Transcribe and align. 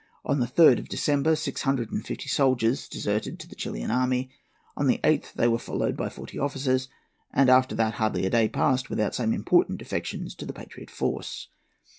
On 0.25 0.39
the 0.39 0.47
3rd 0.47 0.79
of 0.79 0.89
December, 0.89 1.35
six 1.35 1.61
hundred 1.61 1.91
and 1.91 2.03
fifty 2.03 2.27
soldiers 2.27 2.87
deserted 2.87 3.37
to 3.37 3.47
the 3.47 3.53
Chilian 3.53 3.91
army. 3.91 4.31
On 4.75 4.87
the 4.87 4.97
8th 5.03 5.33
they 5.33 5.47
were 5.47 5.59
followed 5.59 5.95
by 5.95 6.09
forty 6.09 6.39
officers; 6.39 6.87
and 7.31 7.51
after 7.51 7.75
that 7.75 7.93
hardly 8.01 8.25
a 8.25 8.31
day 8.31 8.49
passed 8.49 8.89
without 8.89 9.13
some 9.13 9.31
important 9.31 9.77
defections 9.77 10.33
to 10.33 10.45
the 10.47 10.53
patriot 10.53 10.89
force.' 10.89 11.49